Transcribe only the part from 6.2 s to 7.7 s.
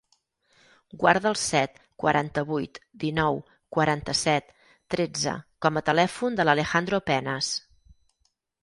de l'Alejandro Penas.